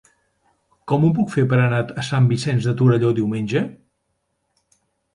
Com 0.91 1.05
ho 1.05 1.11
puc 1.17 1.29
fer 1.33 1.43
per 1.51 1.59
anar 1.67 1.83
a 1.83 2.07
Sant 2.09 2.31
Vicenç 2.33 2.69
de 2.71 2.75
Torelló 2.83 3.15
diumenge? 3.23 3.67